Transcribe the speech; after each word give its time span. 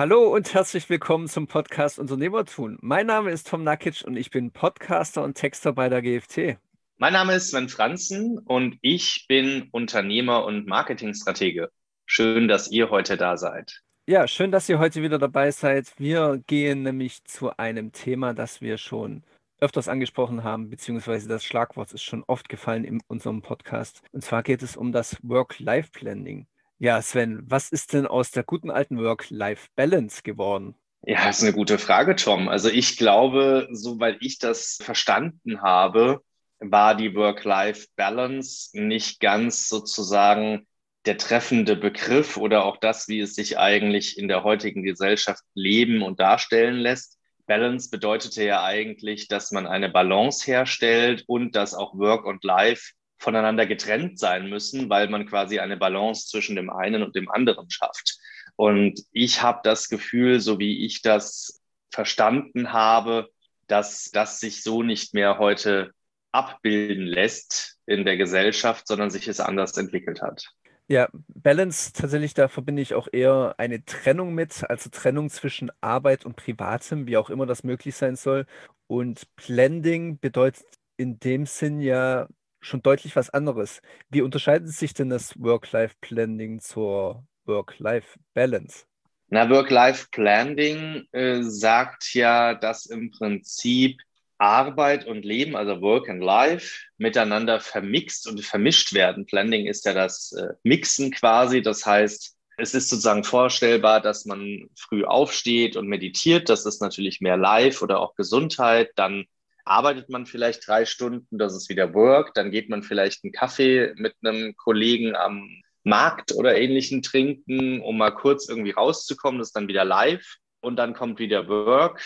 Hallo 0.00 0.34
und 0.34 0.54
herzlich 0.54 0.88
willkommen 0.88 1.28
zum 1.28 1.46
Podcast 1.46 1.98
Unternehmertun. 1.98 2.78
Mein 2.80 3.04
Name 3.04 3.32
ist 3.32 3.48
Tom 3.48 3.64
Nakic 3.64 4.02
und 4.06 4.16
ich 4.16 4.30
bin 4.30 4.50
Podcaster 4.50 5.22
und 5.22 5.34
Texter 5.34 5.74
bei 5.74 5.90
der 5.90 6.00
GFT. 6.00 6.56
Mein 6.96 7.12
Name 7.12 7.34
ist 7.34 7.50
Sven 7.50 7.68
Franzen 7.68 8.38
und 8.38 8.78
ich 8.80 9.26
bin 9.28 9.68
Unternehmer 9.72 10.46
und 10.46 10.66
Marketingstratege. 10.66 11.68
Schön, 12.06 12.48
dass 12.48 12.70
ihr 12.70 12.88
heute 12.88 13.18
da 13.18 13.36
seid. 13.36 13.82
Ja, 14.06 14.26
schön, 14.26 14.50
dass 14.50 14.70
ihr 14.70 14.78
heute 14.78 15.02
wieder 15.02 15.18
dabei 15.18 15.50
seid. 15.50 15.92
Wir 15.98 16.42
gehen 16.46 16.82
nämlich 16.82 17.22
zu 17.24 17.54
einem 17.58 17.92
Thema, 17.92 18.32
das 18.32 18.62
wir 18.62 18.78
schon 18.78 19.22
öfters 19.60 19.86
angesprochen 19.86 20.42
haben, 20.42 20.70
beziehungsweise 20.70 21.28
das 21.28 21.44
Schlagwort 21.44 21.92
ist 21.92 22.04
schon 22.04 22.24
oft 22.26 22.48
gefallen 22.48 22.84
in 22.84 23.02
unserem 23.06 23.42
Podcast. 23.42 24.00
Und 24.12 24.24
zwar 24.24 24.42
geht 24.44 24.62
es 24.62 24.78
um 24.78 24.92
das 24.92 25.18
Work-Life-Blending. 25.22 26.46
Ja, 26.82 27.02
Sven, 27.02 27.42
was 27.44 27.68
ist 27.68 27.92
denn 27.92 28.06
aus 28.06 28.30
der 28.30 28.42
guten 28.42 28.70
alten 28.70 28.96
Work-Life-Balance 28.96 30.22
geworden? 30.22 30.74
Ja, 31.02 31.26
das 31.26 31.36
ist 31.36 31.42
eine 31.42 31.52
gute 31.52 31.78
Frage, 31.78 32.16
Tom. 32.16 32.48
Also 32.48 32.70
ich 32.70 32.96
glaube, 32.96 33.68
soweit 33.70 34.16
ich 34.20 34.38
das 34.38 34.78
verstanden 34.80 35.60
habe, 35.60 36.22
war 36.58 36.94
die 36.94 37.14
Work-Life-Balance 37.14 38.70
nicht 38.72 39.20
ganz 39.20 39.68
sozusagen 39.68 40.66
der 41.04 41.18
treffende 41.18 41.76
Begriff 41.76 42.38
oder 42.38 42.64
auch 42.64 42.78
das, 42.78 43.08
wie 43.08 43.20
es 43.20 43.34
sich 43.34 43.58
eigentlich 43.58 44.16
in 44.16 44.26
der 44.26 44.42
heutigen 44.42 44.82
Gesellschaft 44.82 45.42
leben 45.52 46.00
und 46.00 46.18
darstellen 46.18 46.76
lässt. 46.76 47.18
Balance 47.46 47.90
bedeutete 47.90 48.42
ja 48.42 48.64
eigentlich, 48.64 49.28
dass 49.28 49.52
man 49.52 49.66
eine 49.66 49.90
Balance 49.90 50.46
herstellt 50.46 51.24
und 51.26 51.56
dass 51.56 51.74
auch 51.74 51.98
Work 51.98 52.24
und 52.24 52.42
Life 52.42 52.92
voneinander 53.20 53.66
getrennt 53.66 54.18
sein 54.18 54.48
müssen, 54.48 54.88
weil 54.90 55.08
man 55.08 55.26
quasi 55.26 55.60
eine 55.60 55.76
Balance 55.76 56.26
zwischen 56.26 56.56
dem 56.56 56.70
einen 56.70 57.02
und 57.02 57.14
dem 57.14 57.30
anderen 57.30 57.70
schafft. 57.70 58.18
Und 58.56 59.00
ich 59.12 59.42
habe 59.42 59.60
das 59.62 59.88
Gefühl, 59.88 60.40
so 60.40 60.58
wie 60.58 60.84
ich 60.84 61.02
das 61.02 61.60
verstanden 61.90 62.72
habe, 62.72 63.28
dass 63.66 64.10
das 64.10 64.40
sich 64.40 64.62
so 64.62 64.82
nicht 64.82 65.14
mehr 65.14 65.38
heute 65.38 65.92
abbilden 66.32 67.06
lässt 67.06 67.78
in 67.86 68.04
der 68.04 68.16
Gesellschaft, 68.16 68.86
sondern 68.86 69.10
sich 69.10 69.28
es 69.28 69.40
anders 69.40 69.76
entwickelt 69.76 70.22
hat. 70.22 70.46
Ja, 70.88 71.08
Balance 71.28 71.92
tatsächlich, 71.92 72.34
da 72.34 72.48
verbinde 72.48 72.82
ich 72.82 72.94
auch 72.94 73.06
eher 73.12 73.54
eine 73.58 73.84
Trennung 73.84 74.34
mit, 74.34 74.68
also 74.68 74.90
Trennung 74.90 75.30
zwischen 75.30 75.70
Arbeit 75.80 76.24
und 76.24 76.34
Privatem, 76.34 77.06
wie 77.06 77.16
auch 77.16 77.30
immer 77.30 77.46
das 77.46 77.62
möglich 77.62 77.94
sein 77.94 78.16
soll. 78.16 78.46
Und 78.88 79.22
Blending 79.36 80.18
bedeutet 80.18 80.64
in 80.96 81.20
dem 81.20 81.46
Sinn 81.46 81.80
ja 81.80 82.26
schon 82.60 82.82
deutlich 82.82 83.16
was 83.16 83.30
anderes. 83.30 83.80
Wie 84.10 84.22
unterscheidet 84.22 84.68
sich 84.68 84.94
denn 84.94 85.08
das 85.08 85.34
Work-Life-Blending 85.38 86.60
zur 86.60 87.24
Work-Life-Balance? 87.46 88.84
Na, 89.28 89.48
Work-Life-Blending 89.48 91.06
äh, 91.12 91.42
sagt 91.42 92.14
ja, 92.14 92.54
dass 92.54 92.86
im 92.86 93.10
Prinzip 93.10 94.00
Arbeit 94.38 95.06
und 95.06 95.24
Leben, 95.24 95.54
also 95.54 95.80
Work 95.82 96.08
and 96.08 96.22
Life, 96.22 96.78
miteinander 96.96 97.60
vermixt 97.60 98.26
und 98.26 98.40
vermischt 98.40 98.94
werden. 98.94 99.26
Blending 99.26 99.66
ist 99.66 99.84
ja 99.84 99.92
das 99.92 100.32
äh, 100.32 100.54
Mixen 100.62 101.10
quasi. 101.10 101.62
Das 101.62 101.84
heißt, 101.84 102.36
es 102.56 102.74
ist 102.74 102.88
sozusagen 102.88 103.22
vorstellbar, 103.22 104.00
dass 104.00 104.24
man 104.24 104.68
früh 104.76 105.04
aufsteht 105.04 105.76
und 105.76 105.88
meditiert. 105.88 106.48
Das 106.48 106.66
ist 106.66 106.80
natürlich 106.80 107.20
mehr 107.20 107.36
Life 107.36 107.84
oder 107.84 108.00
auch 108.00 108.14
Gesundheit. 108.14 108.90
Dann 108.96 109.26
arbeitet 109.64 110.08
man 110.08 110.26
vielleicht 110.26 110.66
drei 110.66 110.84
Stunden, 110.84 111.38
das 111.38 111.54
ist 111.54 111.68
wieder 111.68 111.94
Work, 111.94 112.34
dann 112.34 112.50
geht 112.50 112.68
man 112.68 112.82
vielleicht 112.82 113.24
einen 113.24 113.32
Kaffee 113.32 113.92
mit 113.96 114.14
einem 114.22 114.56
Kollegen 114.56 115.14
am 115.14 115.48
Markt 115.82 116.32
oder 116.32 116.56
ähnlichen 116.56 117.02
trinken, 117.02 117.80
um 117.80 117.98
mal 117.98 118.10
kurz 118.10 118.48
irgendwie 118.48 118.72
rauszukommen, 118.72 119.38
das 119.38 119.48
ist 119.48 119.56
dann 119.56 119.68
wieder 119.68 119.84
live 119.84 120.36
und 120.60 120.76
dann 120.76 120.94
kommt 120.94 121.18
wieder 121.18 121.48
Work. 121.48 122.00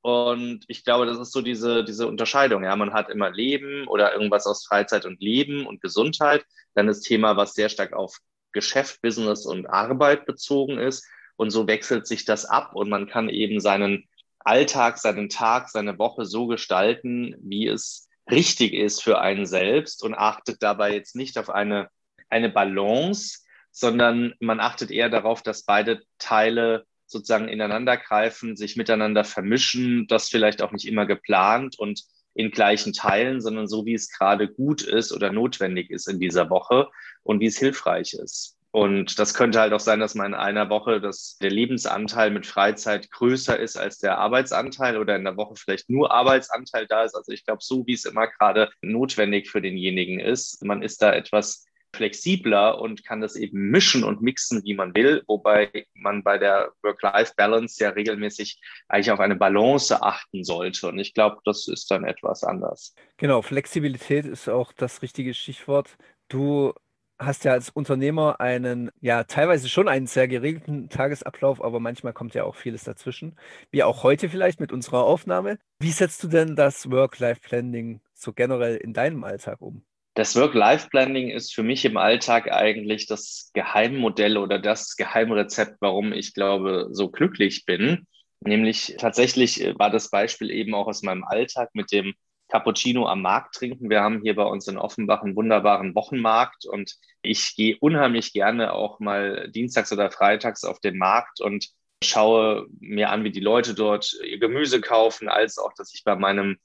Und 0.00 0.64
ich 0.68 0.84
glaube, 0.84 1.06
das 1.06 1.18
ist 1.18 1.32
so 1.32 1.42
diese, 1.42 1.84
diese 1.84 2.06
Unterscheidung. 2.06 2.64
Ja, 2.64 2.76
man 2.76 2.92
hat 2.92 3.10
immer 3.10 3.30
Leben 3.30 3.86
oder 3.88 4.12
irgendwas 4.14 4.46
aus 4.46 4.64
Freizeit 4.66 5.04
und 5.04 5.20
Leben 5.20 5.66
und 5.66 5.82
Gesundheit. 5.82 6.44
Dann 6.74 6.86
das 6.86 7.00
Thema, 7.00 7.36
was 7.36 7.54
sehr 7.54 7.68
stark 7.68 7.92
auf 7.92 8.16
Geschäft, 8.52 9.02
Business 9.02 9.44
und 9.44 9.66
Arbeit 9.66 10.24
bezogen 10.24 10.78
ist. 10.78 11.06
Und 11.36 11.50
so 11.50 11.66
wechselt 11.66 12.06
sich 12.06 12.24
das 12.24 12.44
ab 12.46 12.74
und 12.74 12.88
man 12.88 13.06
kann 13.06 13.28
eben 13.28 13.60
seinen 13.60 14.08
Alltag, 14.40 14.98
seinen 14.98 15.28
Tag, 15.28 15.68
seine 15.68 15.98
Woche 15.98 16.24
so 16.24 16.46
gestalten, 16.46 17.34
wie 17.40 17.66
es 17.66 18.08
richtig 18.30 18.74
ist 18.74 19.02
für 19.02 19.20
einen 19.20 19.46
selbst 19.46 20.02
und 20.02 20.14
achtet 20.14 20.62
dabei 20.62 20.94
jetzt 20.94 21.16
nicht 21.16 21.38
auf 21.38 21.50
eine, 21.50 21.88
eine 22.28 22.50
Balance, 22.50 23.40
sondern 23.70 24.34
man 24.40 24.60
achtet 24.60 24.90
eher 24.90 25.08
darauf, 25.08 25.42
dass 25.42 25.64
beide 25.64 26.02
Teile 26.18 26.84
sozusagen 27.06 27.48
ineinander 27.48 27.96
greifen, 27.96 28.56
sich 28.56 28.76
miteinander 28.76 29.24
vermischen, 29.24 30.06
das 30.08 30.28
vielleicht 30.28 30.60
auch 30.60 30.72
nicht 30.72 30.86
immer 30.86 31.06
geplant 31.06 31.78
und 31.78 32.02
in 32.34 32.50
gleichen 32.50 32.92
Teilen, 32.92 33.40
sondern 33.40 33.66
so, 33.66 33.86
wie 33.86 33.94
es 33.94 34.10
gerade 34.10 34.46
gut 34.46 34.82
ist 34.82 35.12
oder 35.12 35.32
notwendig 35.32 35.90
ist 35.90 36.06
in 36.06 36.20
dieser 36.20 36.50
Woche 36.50 36.88
und 37.22 37.40
wie 37.40 37.46
es 37.46 37.58
hilfreich 37.58 38.14
ist. 38.14 38.57
Und 38.70 39.18
das 39.18 39.32
könnte 39.32 39.60
halt 39.60 39.72
auch 39.72 39.80
sein, 39.80 40.00
dass 40.00 40.14
man 40.14 40.32
in 40.32 40.34
einer 40.34 40.68
Woche 40.68 41.00
dass 41.00 41.38
der 41.38 41.50
Lebensanteil 41.50 42.30
mit 42.30 42.46
Freizeit 42.46 43.10
größer 43.10 43.58
ist 43.58 43.76
als 43.76 43.98
der 43.98 44.18
Arbeitsanteil 44.18 44.98
oder 44.98 45.16
in 45.16 45.24
der 45.24 45.36
Woche 45.36 45.54
vielleicht 45.56 45.88
nur 45.88 46.12
Arbeitsanteil 46.12 46.86
da 46.86 47.04
ist. 47.04 47.14
Also 47.14 47.32
ich 47.32 47.44
glaube, 47.44 47.62
so 47.62 47.86
wie 47.86 47.94
es 47.94 48.04
immer 48.04 48.26
gerade 48.26 48.70
notwendig 48.82 49.50
für 49.50 49.62
denjenigen 49.62 50.20
ist, 50.20 50.62
man 50.64 50.82
ist 50.82 51.00
da 51.00 51.12
etwas 51.12 51.64
flexibler 51.94 52.80
und 52.80 53.04
kann 53.04 53.20
das 53.20 53.34
eben 53.34 53.70
mischen 53.70 54.04
und 54.04 54.20
mixen, 54.20 54.62
wie 54.64 54.74
man 54.74 54.94
will, 54.94 55.22
wobei 55.26 55.86
man 55.94 56.22
bei 56.22 56.36
der 56.36 56.72
Work-Life-Balance 56.82 57.82
ja 57.82 57.90
regelmäßig 57.90 58.60
eigentlich 58.88 59.10
auf 59.10 59.20
eine 59.20 59.36
Balance 59.36 60.02
achten 60.02 60.44
sollte. 60.44 60.88
Und 60.88 60.98
ich 60.98 61.14
glaube, 61.14 61.38
das 61.44 61.66
ist 61.66 61.90
dann 61.90 62.04
etwas 62.04 62.44
anders. 62.44 62.94
Genau, 63.16 63.40
Flexibilität 63.40 64.26
ist 64.26 64.48
auch 64.48 64.72
das 64.72 65.02
richtige 65.02 65.32
Stichwort. 65.32 65.96
Du 66.28 66.74
hast 67.18 67.44
ja 67.44 67.52
als 67.52 67.70
Unternehmer 67.70 68.40
einen, 68.40 68.90
ja, 69.00 69.24
teilweise 69.24 69.68
schon 69.68 69.88
einen 69.88 70.06
sehr 70.06 70.28
geregelten 70.28 70.88
Tagesablauf, 70.88 71.62
aber 71.62 71.80
manchmal 71.80 72.12
kommt 72.12 72.34
ja 72.34 72.44
auch 72.44 72.54
vieles 72.54 72.84
dazwischen. 72.84 73.36
Wie 73.70 73.82
auch 73.82 74.02
heute 74.02 74.28
vielleicht 74.28 74.60
mit 74.60 74.72
unserer 74.72 75.04
Aufnahme. 75.04 75.58
Wie 75.80 75.90
setzt 75.90 76.22
du 76.22 76.28
denn 76.28 76.56
das 76.56 76.90
Work-Life-Planning 76.90 78.00
so 78.14 78.32
generell 78.32 78.76
in 78.76 78.92
deinem 78.92 79.24
Alltag 79.24 79.60
um? 79.60 79.82
Das 80.14 80.34
Work-Life-Planning 80.34 81.30
ist 81.30 81.54
für 81.54 81.62
mich 81.62 81.84
im 81.84 81.96
Alltag 81.96 82.50
eigentlich 82.50 83.06
das 83.06 83.50
Geheimmodell 83.54 84.36
oder 84.36 84.58
das 84.58 84.96
Geheimrezept, 84.96 85.76
warum 85.80 86.12
ich 86.12 86.34
glaube, 86.34 86.88
so 86.90 87.08
glücklich 87.08 87.64
bin. 87.66 88.06
Nämlich 88.40 88.96
tatsächlich 88.98 89.74
war 89.78 89.90
das 89.90 90.10
Beispiel 90.10 90.50
eben 90.50 90.74
auch 90.74 90.86
aus 90.86 91.02
meinem 91.02 91.24
Alltag 91.24 91.70
mit 91.72 91.92
dem 91.92 92.14
Cappuccino 92.48 93.06
am 93.06 93.22
Markt 93.22 93.54
trinken. 93.54 93.90
Wir 93.90 94.00
haben 94.00 94.22
hier 94.22 94.34
bei 94.34 94.44
uns 94.44 94.66
in 94.68 94.78
Offenbach 94.78 95.22
einen 95.22 95.36
wunderbaren 95.36 95.94
Wochenmarkt 95.94 96.64
und 96.66 96.96
ich 97.22 97.54
gehe 97.56 97.76
unheimlich 97.80 98.32
gerne 98.32 98.72
auch 98.72 99.00
mal 99.00 99.50
dienstags 99.50 99.92
oder 99.92 100.10
freitags 100.10 100.64
auf 100.64 100.80
den 100.80 100.98
Markt 100.98 101.40
und 101.40 101.68
schaue 102.02 102.66
mir 102.80 103.10
an, 103.10 103.24
wie 103.24 103.30
die 103.30 103.40
Leute 103.40 103.74
dort 103.74 104.14
ihr 104.24 104.38
Gemüse 104.38 104.80
kaufen, 104.80 105.28
als 105.28 105.58
auch, 105.58 105.72
dass 105.74 105.92
ich 105.94 106.04
bei 106.04 106.16
meinem 106.16 106.58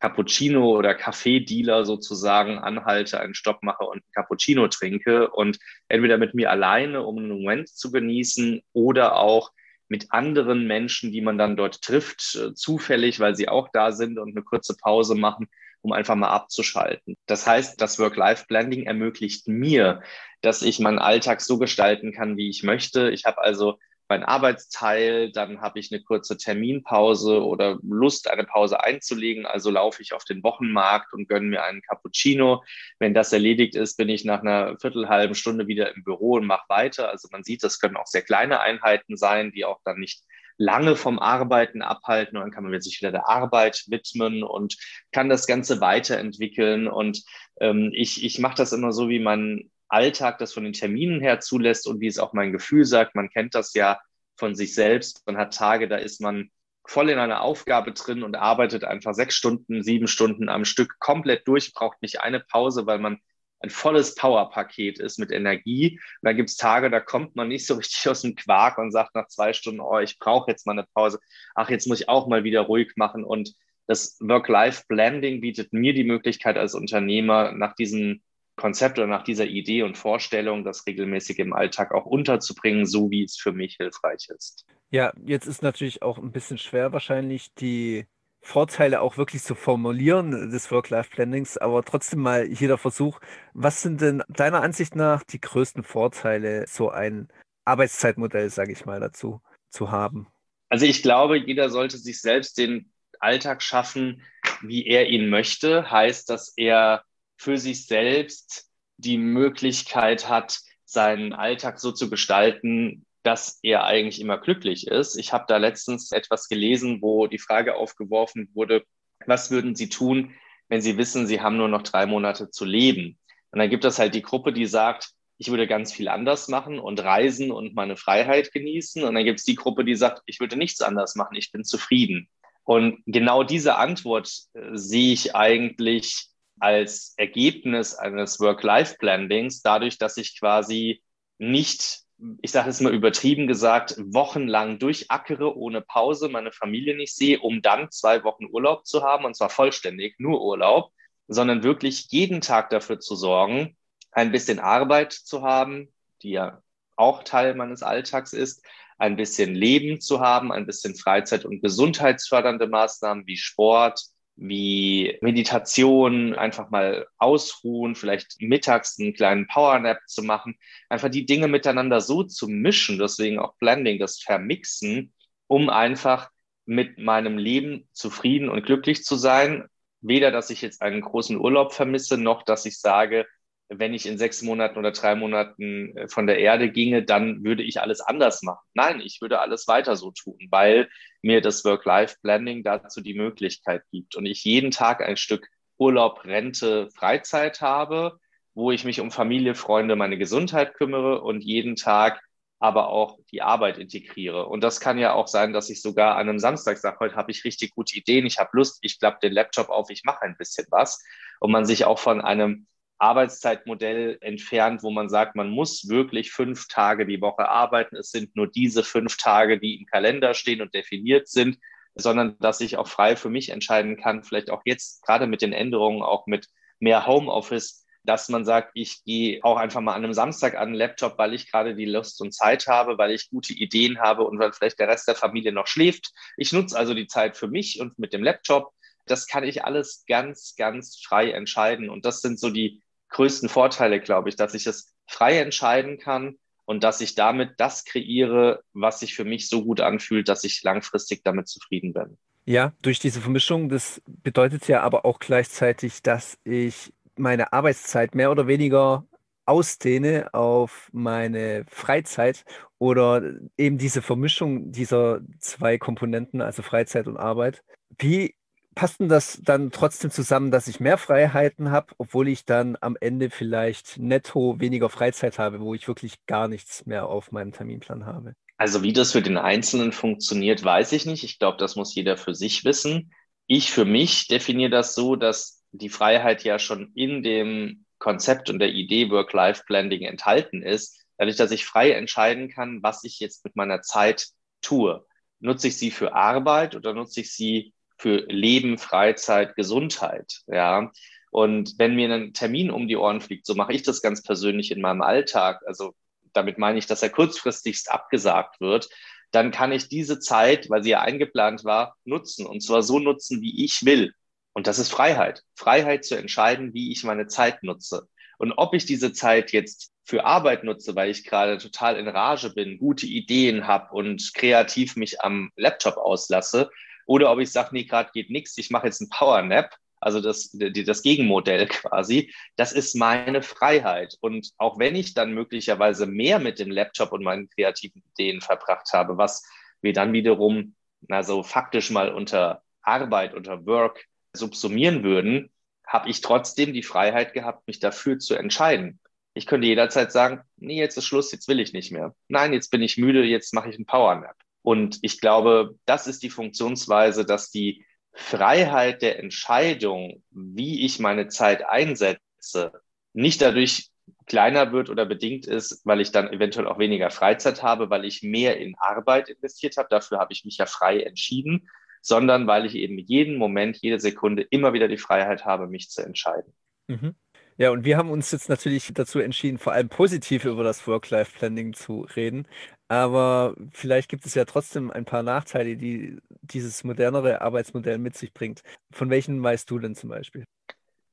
Cappuccino 0.00 0.76
oder 0.76 0.94
Kaffeedealer 0.94 1.84
sozusagen 1.84 2.58
anhalte, 2.58 3.20
einen 3.20 3.34
Stopp 3.34 3.62
mache 3.62 3.84
und 3.84 4.02
einen 4.02 4.12
Cappuccino 4.12 4.68
trinke 4.68 5.30
und 5.30 5.58
entweder 5.88 6.18
mit 6.18 6.34
mir 6.34 6.50
alleine, 6.50 7.02
um 7.02 7.18
einen 7.18 7.30
Moment 7.30 7.68
zu 7.68 7.90
genießen 7.90 8.62
oder 8.72 9.16
auch 9.16 9.52
mit 9.90 10.12
anderen 10.12 10.66
Menschen, 10.66 11.10
die 11.10 11.20
man 11.20 11.36
dann 11.36 11.56
dort 11.56 11.82
trifft, 11.82 12.36
äh, 12.36 12.54
zufällig, 12.54 13.20
weil 13.20 13.34
sie 13.34 13.48
auch 13.48 13.68
da 13.72 13.92
sind 13.92 14.18
und 14.18 14.30
eine 14.30 14.42
kurze 14.42 14.76
Pause 14.76 15.16
machen, 15.16 15.48
um 15.82 15.92
einfach 15.92 16.14
mal 16.14 16.30
abzuschalten. 16.30 17.16
Das 17.26 17.46
heißt, 17.46 17.80
das 17.80 17.98
Work-Life-Blending 17.98 18.84
ermöglicht 18.84 19.48
mir, 19.48 20.02
dass 20.42 20.62
ich 20.62 20.78
meinen 20.78 21.00
Alltag 21.00 21.40
so 21.40 21.58
gestalten 21.58 22.12
kann, 22.12 22.36
wie 22.36 22.48
ich 22.48 22.62
möchte. 22.62 23.10
Ich 23.10 23.24
habe 23.24 23.42
also 23.42 23.78
mein 24.10 24.24
Arbeitsteil, 24.24 25.30
dann 25.30 25.60
habe 25.60 25.78
ich 25.78 25.90
eine 25.90 26.02
kurze 26.02 26.36
Terminpause 26.36 27.42
oder 27.44 27.78
Lust, 27.82 28.28
eine 28.28 28.44
Pause 28.44 28.82
einzulegen. 28.82 29.46
Also 29.46 29.70
laufe 29.70 30.02
ich 30.02 30.12
auf 30.12 30.24
den 30.24 30.42
Wochenmarkt 30.42 31.14
und 31.14 31.28
gönne 31.28 31.46
mir 31.46 31.62
einen 31.62 31.80
Cappuccino. 31.80 32.62
Wenn 32.98 33.14
das 33.14 33.32
erledigt 33.32 33.76
ist, 33.76 33.96
bin 33.96 34.08
ich 34.08 34.24
nach 34.24 34.40
einer 34.40 34.76
viertelhalben 34.80 35.36
Stunde 35.36 35.68
wieder 35.68 35.94
im 35.94 36.02
Büro 36.02 36.34
und 36.34 36.46
mache 36.46 36.68
weiter. 36.68 37.08
Also 37.08 37.28
man 37.30 37.44
sieht, 37.44 37.62
das 37.62 37.78
können 37.78 37.96
auch 37.96 38.06
sehr 38.06 38.22
kleine 38.22 38.60
Einheiten 38.60 39.16
sein, 39.16 39.52
die 39.52 39.64
auch 39.64 39.80
dann 39.84 40.00
nicht 40.00 40.24
lange 40.58 40.96
vom 40.96 41.18
Arbeiten 41.18 41.80
abhalten 41.80 42.36
und 42.36 42.42
dann 42.42 42.50
kann 42.50 42.64
man 42.64 42.80
sich 42.82 43.00
wieder 43.00 43.12
der 43.12 43.28
Arbeit 43.28 43.84
widmen 43.86 44.42
und 44.42 44.76
kann 45.12 45.30
das 45.30 45.46
Ganze 45.46 45.80
weiterentwickeln. 45.80 46.88
Und 46.88 47.22
ähm, 47.60 47.92
ich, 47.94 48.24
ich 48.24 48.40
mache 48.40 48.56
das 48.56 48.72
immer 48.72 48.92
so, 48.92 49.08
wie 49.08 49.20
man 49.20 49.70
Alltag 49.90 50.38
das 50.38 50.52
von 50.52 50.64
den 50.64 50.72
Terminen 50.72 51.20
her 51.20 51.40
zulässt 51.40 51.86
und 51.86 52.00
wie 52.00 52.06
es 52.06 52.18
auch 52.18 52.32
mein 52.32 52.52
Gefühl 52.52 52.84
sagt. 52.84 53.14
Man 53.14 53.28
kennt 53.28 53.54
das 53.54 53.74
ja 53.74 54.00
von 54.36 54.54
sich 54.54 54.74
selbst. 54.74 55.22
Man 55.26 55.36
hat 55.36 55.54
Tage, 55.54 55.88
da 55.88 55.96
ist 55.96 56.20
man 56.20 56.50
voll 56.86 57.10
in 57.10 57.18
einer 57.18 57.42
Aufgabe 57.42 57.92
drin 57.92 58.22
und 58.22 58.36
arbeitet 58.36 58.84
einfach 58.84 59.14
sechs 59.14 59.36
Stunden, 59.36 59.82
sieben 59.82 60.08
Stunden 60.08 60.48
am 60.48 60.64
Stück 60.64 60.98
komplett 60.98 61.46
durch, 61.46 61.72
braucht 61.72 62.02
nicht 62.02 62.20
eine 62.20 62.40
Pause, 62.40 62.86
weil 62.86 62.98
man 62.98 63.18
ein 63.60 63.70
volles 63.70 64.14
Powerpaket 64.14 64.98
ist 64.98 65.18
mit 65.18 65.30
Energie. 65.30 65.98
Und 65.98 66.26
dann 66.26 66.36
gibt 66.36 66.48
es 66.48 66.56
Tage, 66.56 66.90
da 66.90 66.98
kommt 67.00 67.36
man 67.36 67.48
nicht 67.48 67.66
so 67.66 67.74
richtig 67.74 68.08
aus 68.08 68.22
dem 68.22 68.34
Quark 68.34 68.78
und 68.78 68.90
sagt 68.90 69.14
nach 69.14 69.28
zwei 69.28 69.52
Stunden, 69.52 69.80
oh, 69.80 69.98
ich 69.98 70.18
brauche 70.18 70.50
jetzt 70.50 70.66
mal 70.66 70.72
eine 70.72 70.86
Pause. 70.94 71.20
Ach, 71.54 71.68
jetzt 71.68 71.86
muss 71.86 72.00
ich 72.00 72.08
auch 72.08 72.26
mal 72.26 72.42
wieder 72.42 72.62
ruhig 72.62 72.92
machen. 72.96 73.22
Und 73.22 73.54
das 73.86 74.16
Work-Life-Blending 74.20 75.40
bietet 75.40 75.72
mir 75.72 75.92
die 75.92 76.04
Möglichkeit 76.04 76.56
als 76.56 76.74
Unternehmer 76.74 77.52
nach 77.52 77.74
diesem 77.74 78.22
Konzept 78.60 78.98
oder 78.98 79.08
nach 79.08 79.24
dieser 79.24 79.46
Idee 79.46 79.82
und 79.82 79.96
Vorstellung, 79.96 80.64
das 80.64 80.86
regelmäßig 80.86 81.38
im 81.38 81.52
Alltag 81.52 81.92
auch 81.92 82.06
unterzubringen, 82.06 82.86
so 82.86 83.10
wie 83.10 83.24
es 83.24 83.36
für 83.36 83.52
mich 83.52 83.76
hilfreich 83.78 84.28
ist. 84.28 84.66
Ja, 84.90 85.12
jetzt 85.24 85.46
ist 85.46 85.62
natürlich 85.62 86.02
auch 86.02 86.18
ein 86.18 86.32
bisschen 86.32 86.58
schwer 86.58 86.92
wahrscheinlich 86.92 87.54
die 87.54 88.06
Vorteile 88.42 89.00
auch 89.00 89.16
wirklich 89.16 89.42
zu 89.42 89.54
formulieren 89.54 90.50
des 90.50 90.70
Work-Life-Plannings, 90.70 91.58
aber 91.58 91.84
trotzdem 91.84 92.20
mal 92.20 92.46
hier 92.46 92.68
der 92.68 92.78
Versuch, 92.78 93.20
was 93.52 93.82
sind 93.82 94.00
denn 94.00 94.22
deiner 94.28 94.62
Ansicht 94.62 94.96
nach 94.96 95.22
die 95.24 95.40
größten 95.40 95.82
Vorteile, 95.82 96.66
so 96.66 96.90
ein 96.90 97.28
Arbeitszeitmodell, 97.64 98.50
sage 98.50 98.72
ich 98.72 98.86
mal, 98.86 99.00
dazu 99.00 99.40
zu 99.68 99.90
haben? 99.90 100.28
Also 100.68 100.86
ich 100.86 101.02
glaube, 101.02 101.36
jeder 101.36 101.68
sollte 101.68 101.98
sich 101.98 102.20
selbst 102.20 102.56
den 102.58 102.90
Alltag 103.18 103.62
schaffen, 103.62 104.22
wie 104.62 104.86
er 104.86 105.08
ihn 105.08 105.28
möchte. 105.28 105.90
Heißt, 105.90 106.30
dass 106.30 106.54
er 106.56 107.04
für 107.40 107.56
sich 107.56 107.86
selbst 107.86 108.70
die 108.98 109.16
Möglichkeit 109.16 110.28
hat, 110.28 110.58
seinen 110.84 111.32
Alltag 111.32 111.80
so 111.80 111.90
zu 111.90 112.10
gestalten, 112.10 113.06
dass 113.22 113.58
er 113.62 113.84
eigentlich 113.84 114.20
immer 114.20 114.36
glücklich 114.36 114.86
ist. 114.86 115.16
Ich 115.16 115.32
habe 115.32 115.46
da 115.48 115.56
letztens 115.56 116.12
etwas 116.12 116.48
gelesen, 116.48 117.00
wo 117.00 117.28
die 117.28 117.38
Frage 117.38 117.76
aufgeworfen 117.76 118.50
wurde, 118.52 118.84
was 119.24 119.50
würden 119.50 119.74
Sie 119.74 119.88
tun, 119.88 120.34
wenn 120.68 120.82
Sie 120.82 120.98
wissen, 120.98 121.26
Sie 121.26 121.40
haben 121.40 121.56
nur 121.56 121.68
noch 121.68 121.82
drei 121.82 122.04
Monate 122.04 122.50
zu 122.50 122.66
leben? 122.66 123.18
Und 123.52 123.58
dann 123.58 123.70
gibt 123.70 123.86
es 123.86 123.98
halt 123.98 124.14
die 124.14 124.22
Gruppe, 124.22 124.52
die 124.52 124.66
sagt, 124.66 125.12
ich 125.38 125.48
würde 125.48 125.66
ganz 125.66 125.94
viel 125.94 126.08
anders 126.08 126.48
machen 126.48 126.78
und 126.78 127.02
reisen 127.02 127.50
und 127.50 127.74
meine 127.74 127.96
Freiheit 127.96 128.52
genießen. 128.52 129.02
Und 129.02 129.14
dann 129.14 129.24
gibt 129.24 129.38
es 129.38 129.46
die 129.46 129.54
Gruppe, 129.54 129.86
die 129.86 129.96
sagt, 129.96 130.20
ich 130.26 130.40
würde 130.40 130.56
nichts 130.56 130.82
anders 130.82 131.14
machen, 131.14 131.36
ich 131.36 131.52
bin 131.52 131.64
zufrieden. 131.64 132.28
Und 132.64 133.02
genau 133.06 133.44
diese 133.44 133.76
Antwort 133.76 134.30
äh, 134.52 134.72
sehe 134.74 135.14
ich 135.14 135.34
eigentlich 135.34 136.29
als 136.60 137.14
Ergebnis 137.16 137.94
eines 137.94 138.38
Work-Life-Blendings, 138.40 139.62
dadurch, 139.62 139.98
dass 139.98 140.16
ich 140.16 140.38
quasi 140.38 141.02
nicht 141.38 142.04
ich 142.42 142.50
sage 142.50 142.68
es 142.68 142.80
mal 142.80 142.94
übertrieben 142.94 143.46
gesagt, 143.46 143.96
wochenlang 143.98 144.78
durchackere 144.78 145.56
ohne 145.56 145.80
Pause, 145.80 146.28
meine 146.28 146.52
Familie 146.52 146.96
nicht 146.96 147.14
sehe, 147.14 147.40
um 147.40 147.62
dann 147.62 147.90
zwei 147.90 148.24
Wochen 148.24 148.46
Urlaub 148.46 148.86
zu 148.86 149.02
haben, 149.02 149.24
und 149.24 149.36
zwar 149.36 149.50
vollständig, 149.50 150.16
nur 150.18 150.42
Urlaub, 150.42 150.92
sondern 151.28 151.62
wirklich 151.62 152.08
jeden 152.10 152.40
Tag 152.40 152.70
dafür 152.70 153.00
zu 153.00 153.14
sorgen, 153.14 153.76
ein 154.12 154.32
bisschen 154.32 154.58
Arbeit 154.58 155.12
zu 155.12 155.42
haben, 155.42 155.92
die 156.22 156.32
ja 156.32 156.62
auch 156.96 157.22
Teil 157.22 157.54
meines 157.54 157.82
Alltags 157.82 158.32
ist, 158.32 158.62
ein 158.98 159.16
bisschen 159.16 159.54
Leben 159.54 160.00
zu 160.00 160.20
haben, 160.20 160.52
ein 160.52 160.66
bisschen 160.66 160.94
Freizeit 160.94 161.46
und 161.46 161.62
gesundheitsfördernde 161.62 162.66
Maßnahmen 162.66 163.26
wie 163.26 163.38
Sport, 163.38 164.02
wie 164.40 165.18
Meditation, 165.20 166.34
einfach 166.34 166.70
mal 166.70 167.06
ausruhen, 167.18 167.94
vielleicht 167.94 168.40
mittags 168.40 168.98
einen 168.98 169.12
kleinen 169.12 169.46
Powernap 169.46 169.98
zu 170.06 170.22
machen, 170.22 170.56
einfach 170.88 171.10
die 171.10 171.26
Dinge 171.26 171.46
miteinander 171.46 172.00
so 172.00 172.22
zu 172.22 172.48
mischen, 172.48 172.98
deswegen 172.98 173.38
auch 173.38 173.54
Blending, 173.58 173.98
das 173.98 174.18
Vermixen, 174.18 175.12
um 175.46 175.68
einfach 175.68 176.30
mit 176.64 176.98
meinem 176.98 177.36
Leben 177.36 177.86
zufrieden 177.92 178.48
und 178.48 178.64
glücklich 178.64 179.04
zu 179.04 179.16
sein. 179.16 179.66
Weder, 180.00 180.30
dass 180.30 180.48
ich 180.48 180.62
jetzt 180.62 180.80
einen 180.80 181.02
großen 181.02 181.38
Urlaub 181.38 181.74
vermisse, 181.74 182.16
noch 182.16 182.42
dass 182.42 182.64
ich 182.64 182.78
sage, 182.78 183.26
wenn 183.70 183.94
ich 183.94 184.06
in 184.06 184.18
sechs 184.18 184.42
Monaten 184.42 184.78
oder 184.78 184.90
drei 184.90 185.14
Monaten 185.14 185.96
äh, 185.96 186.08
von 186.08 186.26
der 186.26 186.38
Erde 186.38 186.70
ginge, 186.70 187.04
dann 187.04 187.44
würde 187.44 187.62
ich 187.62 187.80
alles 187.80 188.00
anders 188.00 188.42
machen. 188.42 188.66
Nein, 188.74 189.00
ich 189.00 189.20
würde 189.20 189.40
alles 189.40 189.68
weiter 189.68 189.96
so 189.96 190.10
tun, 190.10 190.38
weil 190.50 190.88
mir 191.22 191.40
das 191.40 191.64
Work-Life-Blending 191.64 192.64
dazu 192.64 193.00
die 193.00 193.14
Möglichkeit 193.14 193.82
gibt 193.92 194.16
und 194.16 194.26
ich 194.26 194.44
jeden 194.44 194.70
Tag 194.72 195.02
ein 195.02 195.16
Stück 195.16 195.48
Urlaub, 195.78 196.24
Rente, 196.24 196.88
Freizeit 196.94 197.60
habe, 197.60 198.18
wo 198.54 198.72
ich 198.72 198.84
mich 198.84 199.00
um 199.00 199.10
Familie, 199.10 199.54
Freunde, 199.54 199.96
meine 199.96 200.18
Gesundheit 200.18 200.74
kümmere 200.74 201.22
und 201.22 201.42
jeden 201.42 201.76
Tag 201.76 202.20
aber 202.62 202.88
auch 202.88 203.18
die 203.32 203.40
Arbeit 203.40 203.78
integriere. 203.78 204.46
Und 204.46 204.62
das 204.62 204.80
kann 204.80 204.98
ja 204.98 205.14
auch 205.14 205.28
sein, 205.28 205.54
dass 205.54 205.70
ich 205.70 205.80
sogar 205.80 206.16
an 206.16 206.28
einem 206.28 206.38
Samstag 206.38 206.76
sage, 206.76 206.98
heute 207.00 207.16
habe 207.16 207.30
ich 207.30 207.44
richtig 207.44 207.70
gute 207.74 207.96
Ideen, 207.96 208.26
ich 208.26 208.38
habe 208.38 208.50
Lust, 208.52 208.78
ich 208.82 208.98
klappe 208.98 209.20
den 209.22 209.32
Laptop 209.32 209.70
auf, 209.70 209.88
ich 209.88 210.04
mache 210.04 210.22
ein 210.22 210.36
bisschen 210.36 210.66
was. 210.70 211.02
Und 211.40 211.52
man 211.52 211.64
sich 211.64 211.86
auch 211.86 211.98
von 211.98 212.20
einem 212.20 212.66
Arbeitszeitmodell 213.00 214.18
entfernt, 214.20 214.82
wo 214.82 214.90
man 214.90 215.08
sagt, 215.08 215.34
man 215.34 215.50
muss 215.50 215.88
wirklich 215.88 216.32
fünf 216.32 216.68
Tage 216.68 217.06
die 217.06 217.20
Woche 217.20 217.48
arbeiten. 217.48 217.96
Es 217.96 218.10
sind 218.10 218.36
nur 218.36 218.46
diese 218.46 218.84
fünf 218.84 219.16
Tage, 219.16 219.58
die 219.58 219.76
im 219.76 219.86
Kalender 219.86 220.34
stehen 220.34 220.60
und 220.60 220.74
definiert 220.74 221.26
sind, 221.28 221.58
sondern 221.94 222.36
dass 222.40 222.60
ich 222.60 222.76
auch 222.76 222.88
frei 222.88 223.16
für 223.16 223.30
mich 223.30 223.50
entscheiden 223.50 223.96
kann, 223.96 224.22
vielleicht 224.22 224.50
auch 224.50 224.62
jetzt 224.64 225.02
gerade 225.02 225.26
mit 225.26 225.42
den 225.42 225.52
Änderungen, 225.52 226.02
auch 226.02 226.26
mit 226.26 226.48
mehr 226.78 227.06
Homeoffice, 227.06 227.86
dass 228.04 228.28
man 228.28 228.44
sagt, 228.44 228.72
ich 228.74 229.04
gehe 229.04 229.42
auch 229.44 229.56
einfach 229.56 229.80
mal 229.80 229.94
an 229.94 230.04
einem 230.04 230.14
Samstag 230.14 230.54
an 230.54 230.70
den 230.70 230.74
Laptop, 230.76 231.18
weil 231.18 231.34
ich 231.34 231.50
gerade 231.50 231.74
die 231.74 231.86
Lust 231.86 232.20
und 232.20 232.32
Zeit 232.32 232.66
habe, 232.66 232.98
weil 232.98 233.12
ich 233.12 233.30
gute 233.30 233.52
Ideen 233.52 233.98
habe 233.98 234.24
und 234.24 234.38
weil 234.38 234.52
vielleicht 234.52 234.78
der 234.78 234.88
Rest 234.88 235.08
der 235.08 235.14
Familie 235.14 235.52
noch 235.52 235.66
schläft. 235.66 236.12
Ich 236.36 236.52
nutze 236.52 236.78
also 236.78 236.94
die 236.94 237.06
Zeit 237.06 237.36
für 237.36 237.48
mich 237.48 237.80
und 237.80 237.98
mit 237.98 238.12
dem 238.12 238.22
Laptop. 238.22 238.72
Das 239.06 239.26
kann 239.26 239.44
ich 239.44 239.64
alles 239.64 240.04
ganz, 240.06 240.54
ganz 240.56 241.00
frei 241.02 241.30
entscheiden. 241.32 241.90
Und 241.90 242.04
das 242.04 242.20
sind 242.20 242.38
so 242.38 242.50
die 242.50 242.82
größten 243.10 243.48
Vorteile, 243.48 244.00
glaube 244.00 244.28
ich, 244.28 244.36
dass 244.36 244.54
ich 244.54 244.66
es 244.66 244.94
frei 245.06 245.38
entscheiden 245.38 245.98
kann 245.98 246.36
und 246.64 246.84
dass 246.84 247.00
ich 247.00 247.14
damit 247.14 247.54
das 247.58 247.84
kreiere, 247.84 248.62
was 248.72 249.00
sich 249.00 249.14
für 249.14 249.24
mich 249.24 249.48
so 249.48 249.64
gut 249.64 249.80
anfühlt, 249.80 250.28
dass 250.28 250.44
ich 250.44 250.62
langfristig 250.62 251.22
damit 251.24 251.48
zufrieden 251.48 251.92
bin. 251.92 252.16
Ja, 252.44 252.72
durch 252.82 252.98
diese 252.98 253.20
Vermischung, 253.20 253.68
das 253.68 254.00
bedeutet 254.06 254.66
ja 254.68 254.82
aber 254.82 255.04
auch 255.04 255.18
gleichzeitig, 255.18 256.02
dass 256.02 256.38
ich 256.44 256.92
meine 257.16 257.52
Arbeitszeit 257.52 258.14
mehr 258.14 258.30
oder 258.30 258.46
weniger 258.46 259.04
ausdehne 259.46 260.32
auf 260.32 260.88
meine 260.92 261.64
Freizeit 261.68 262.44
oder 262.78 263.22
eben 263.58 263.78
diese 263.78 264.00
Vermischung 264.00 264.70
dieser 264.70 265.20
zwei 265.38 265.76
Komponenten, 265.76 266.40
also 266.40 266.62
Freizeit 266.62 267.08
und 267.08 267.16
Arbeit. 267.16 267.62
Wie 267.98 268.34
passt 268.74 269.00
denn 269.00 269.08
das 269.08 269.40
dann 269.42 269.70
trotzdem 269.70 270.10
zusammen, 270.10 270.50
dass 270.50 270.68
ich 270.68 270.80
mehr 270.80 270.98
Freiheiten 270.98 271.70
habe, 271.70 271.94
obwohl 271.98 272.28
ich 272.28 272.44
dann 272.44 272.76
am 272.80 272.96
Ende 273.00 273.30
vielleicht 273.30 273.98
netto 273.98 274.60
weniger 274.60 274.88
Freizeit 274.88 275.38
habe, 275.38 275.60
wo 275.60 275.74
ich 275.74 275.88
wirklich 275.88 276.24
gar 276.26 276.48
nichts 276.48 276.86
mehr 276.86 277.06
auf 277.06 277.32
meinem 277.32 277.52
Terminplan 277.52 278.06
habe? 278.06 278.34
Also 278.56 278.82
wie 278.82 278.92
das 278.92 279.12
für 279.12 279.22
den 279.22 279.38
Einzelnen 279.38 279.92
funktioniert, 279.92 280.62
weiß 280.62 280.92
ich 280.92 281.06
nicht. 281.06 281.24
Ich 281.24 281.38
glaube, 281.38 281.56
das 281.58 281.76
muss 281.76 281.94
jeder 281.94 282.16
für 282.16 282.34
sich 282.34 282.64
wissen. 282.64 283.12
Ich 283.46 283.70
für 283.72 283.84
mich 283.84 284.28
definiere 284.28 284.70
das 284.70 284.94
so, 284.94 285.16
dass 285.16 285.64
die 285.72 285.88
Freiheit 285.88 286.44
ja 286.44 286.58
schon 286.58 286.92
in 286.94 287.22
dem 287.22 287.84
Konzept 287.98 288.50
und 288.50 288.58
der 288.58 288.72
Idee 288.72 289.10
Work-Life-Blending 289.10 290.02
enthalten 290.02 290.62
ist, 290.62 291.04
dadurch, 291.16 291.36
dass 291.36 291.50
ich 291.50 291.64
frei 291.64 291.92
entscheiden 291.92 292.48
kann, 292.48 292.82
was 292.82 293.04
ich 293.04 293.20
jetzt 293.20 293.44
mit 293.44 293.56
meiner 293.56 293.82
Zeit 293.82 294.28
tue. 294.62 295.04
Nutze 295.38 295.68
ich 295.68 295.76
sie 295.76 295.90
für 295.90 296.14
Arbeit 296.14 296.74
oder 296.76 296.92
nutze 296.92 297.20
ich 297.20 297.32
sie 297.32 297.72
für 298.00 298.24
Leben, 298.28 298.78
Freizeit, 298.78 299.56
Gesundheit. 299.56 300.40
Ja. 300.46 300.90
Und 301.30 301.74
wenn 301.78 301.94
mir 301.94 302.10
ein 302.10 302.32
Termin 302.32 302.70
um 302.70 302.88
die 302.88 302.96
Ohren 302.96 303.20
fliegt, 303.20 303.44
so 303.44 303.54
mache 303.54 303.74
ich 303.74 303.82
das 303.82 304.00
ganz 304.00 304.22
persönlich 304.22 304.70
in 304.70 304.80
meinem 304.80 305.02
Alltag. 305.02 305.60
Also 305.66 305.94
damit 306.32 306.56
meine 306.56 306.78
ich, 306.78 306.86
dass 306.86 307.02
er 307.02 307.10
kurzfristigst 307.10 307.90
abgesagt 307.90 308.60
wird. 308.60 308.88
Dann 309.32 309.50
kann 309.50 309.70
ich 309.70 309.88
diese 309.88 310.18
Zeit, 310.18 310.70
weil 310.70 310.82
sie 310.82 310.90
ja 310.90 311.02
eingeplant 311.02 311.64
war, 311.64 311.96
nutzen. 312.04 312.46
Und 312.46 312.62
zwar 312.62 312.82
so 312.82 312.98
nutzen, 312.98 313.42
wie 313.42 313.64
ich 313.64 313.84
will. 313.84 314.14
Und 314.54 314.66
das 314.66 314.78
ist 314.78 314.90
Freiheit. 314.90 315.42
Freiheit 315.54 316.04
zu 316.06 316.16
entscheiden, 316.16 316.72
wie 316.72 316.92
ich 316.92 317.04
meine 317.04 317.26
Zeit 317.26 317.62
nutze. 317.62 318.08
Und 318.38 318.52
ob 318.52 318.72
ich 318.72 318.86
diese 318.86 319.12
Zeit 319.12 319.52
jetzt 319.52 319.92
für 320.04 320.24
Arbeit 320.24 320.64
nutze, 320.64 320.96
weil 320.96 321.10
ich 321.10 321.24
gerade 321.24 321.58
total 321.58 321.96
in 321.96 322.08
Rage 322.08 322.50
bin, 322.54 322.78
gute 322.78 323.06
Ideen 323.06 323.66
habe 323.66 323.94
und 323.94 324.32
kreativ 324.32 324.96
mich 324.96 325.20
am 325.20 325.52
Laptop 325.56 325.98
auslasse, 325.98 326.70
oder 327.06 327.30
ob 327.30 327.38
ich 327.38 327.50
sage, 327.50 327.70
nee, 327.72 327.84
gerade 327.84 328.10
geht 328.12 328.30
nichts, 328.30 328.56
ich 328.58 328.70
mache 328.70 328.86
jetzt 328.86 329.00
einen 329.00 329.10
Power 329.10 329.42
Nap, 329.42 329.74
also 330.00 330.20
das, 330.20 330.50
das 330.52 331.02
Gegenmodell 331.02 331.66
quasi, 331.68 332.32
das 332.56 332.72
ist 332.72 332.96
meine 332.96 333.42
Freiheit. 333.42 334.16
Und 334.20 334.50
auch 334.58 334.78
wenn 334.78 334.96
ich 334.96 335.14
dann 335.14 335.34
möglicherweise 335.34 336.06
mehr 336.06 336.38
mit 336.38 336.58
dem 336.58 336.70
Laptop 336.70 337.12
und 337.12 337.22
meinen 337.22 337.48
kreativen 337.50 338.02
Ideen 338.12 338.40
verbracht 338.40 338.92
habe, 338.92 339.18
was 339.18 339.44
wir 339.82 339.92
dann 339.92 340.12
wiederum, 340.12 340.74
also 341.08 341.42
faktisch 341.42 341.90
mal 341.90 342.12
unter 342.12 342.62
Arbeit, 342.82 343.34
unter 343.34 343.66
Work 343.66 344.06
subsumieren 344.32 345.02
würden, 345.02 345.50
habe 345.86 346.08
ich 346.08 346.20
trotzdem 346.20 346.72
die 346.72 346.82
Freiheit 346.82 347.34
gehabt, 347.34 347.66
mich 347.66 347.80
dafür 347.80 348.18
zu 348.18 348.34
entscheiden. 348.34 349.00
Ich 349.34 349.46
könnte 349.46 349.66
jederzeit 349.66 350.12
sagen, 350.12 350.42
nee, 350.56 350.78
jetzt 350.78 350.96
ist 350.96 351.04
Schluss, 351.04 351.32
jetzt 351.32 351.48
will 351.48 351.60
ich 351.60 351.72
nicht 351.72 351.92
mehr. 351.92 352.14
Nein, 352.28 352.52
jetzt 352.52 352.70
bin 352.70 352.82
ich 352.82 352.96
müde, 352.96 353.22
jetzt 353.24 353.54
mache 353.54 353.68
ich 353.68 353.76
einen 353.76 353.86
Power 353.86 354.14
Nap. 354.16 354.36
Und 354.62 354.98
ich 355.02 355.20
glaube, 355.20 355.76
das 355.86 356.06
ist 356.06 356.22
die 356.22 356.30
Funktionsweise, 356.30 357.24
dass 357.24 357.50
die 357.50 357.84
Freiheit 358.12 359.02
der 359.02 359.18
Entscheidung, 359.18 360.22
wie 360.30 360.84
ich 360.84 360.98
meine 360.98 361.28
Zeit 361.28 361.66
einsetze, 361.66 362.72
nicht 363.12 363.40
dadurch 363.40 363.90
kleiner 364.26 364.72
wird 364.72 364.90
oder 364.90 365.06
bedingt 365.06 365.46
ist, 365.46 365.80
weil 365.84 366.00
ich 366.00 366.12
dann 366.12 366.32
eventuell 366.32 366.66
auch 366.66 366.78
weniger 366.78 367.10
Freizeit 367.10 367.62
habe, 367.62 367.90
weil 367.90 368.04
ich 368.04 368.22
mehr 368.22 368.58
in 368.58 368.74
Arbeit 368.78 369.28
investiert 369.28 369.76
habe. 369.76 369.88
Dafür 369.90 370.18
habe 370.18 370.32
ich 370.32 370.44
mich 370.44 370.58
ja 370.58 370.66
frei 370.66 371.00
entschieden, 371.00 371.68
sondern 372.02 372.46
weil 372.46 372.66
ich 372.66 372.74
eben 372.74 372.98
jeden 372.98 373.36
Moment, 373.36 373.78
jede 373.80 373.98
Sekunde 373.98 374.42
immer 374.42 374.72
wieder 374.72 374.88
die 374.88 374.98
Freiheit 374.98 375.44
habe, 375.44 375.66
mich 375.66 375.90
zu 375.90 376.02
entscheiden. 376.02 376.52
Mhm. 376.88 377.14
Ja, 377.56 377.70
und 377.70 377.84
wir 377.84 377.98
haben 377.98 378.10
uns 378.10 378.30
jetzt 378.30 378.48
natürlich 378.48 378.90
dazu 378.94 379.18
entschieden, 379.18 379.58
vor 379.58 379.72
allem 379.74 379.88
positiv 379.88 380.44
über 380.44 380.64
das 380.64 380.86
Work-Life-Planning 380.86 381.74
zu 381.74 382.06
reden. 382.16 382.46
Aber 382.90 383.54
vielleicht 383.70 384.08
gibt 384.08 384.26
es 384.26 384.34
ja 384.34 384.44
trotzdem 384.44 384.90
ein 384.90 385.04
paar 385.04 385.22
Nachteile, 385.22 385.76
die 385.76 386.18
dieses 386.42 386.82
modernere 386.82 387.40
Arbeitsmodell 387.40 387.98
mit 387.98 388.16
sich 388.16 388.34
bringt. 388.34 388.62
Von 388.90 389.10
welchen 389.10 389.40
weißt 389.40 389.70
du 389.70 389.78
denn 389.78 389.94
zum 389.94 390.10
Beispiel? 390.10 390.44